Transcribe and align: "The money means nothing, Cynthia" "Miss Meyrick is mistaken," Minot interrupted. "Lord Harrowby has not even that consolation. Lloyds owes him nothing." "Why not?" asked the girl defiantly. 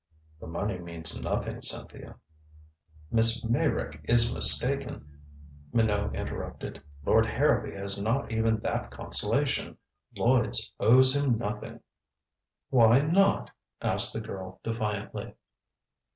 "The 0.39 0.47
money 0.47 0.79
means 0.79 1.21
nothing, 1.21 1.61
Cynthia" 1.61 2.15
"Miss 3.11 3.45
Meyrick 3.45 4.01
is 4.05 4.33
mistaken," 4.33 5.07
Minot 5.71 6.15
interrupted. 6.15 6.81
"Lord 7.05 7.27
Harrowby 7.27 7.73
has 7.77 7.99
not 8.01 8.31
even 8.31 8.57
that 8.61 8.89
consolation. 8.89 9.77
Lloyds 10.17 10.73
owes 10.79 11.15
him 11.15 11.37
nothing." 11.37 11.81
"Why 12.71 13.01
not?" 13.01 13.51
asked 13.79 14.11
the 14.11 14.21
girl 14.21 14.59
defiantly. 14.63 15.35